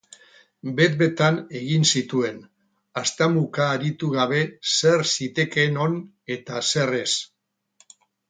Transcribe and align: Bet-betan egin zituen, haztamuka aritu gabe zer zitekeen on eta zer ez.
Bet-betan 0.77 1.35
egin 1.59 1.83
zituen, 1.97 2.39
haztamuka 3.01 3.67
aritu 3.75 4.09
gabe 4.15 4.41
zer 4.77 5.05
zitekeen 5.13 5.77
on 5.85 5.97
eta 6.39 6.65
zer 6.73 6.97
ez. 7.05 7.11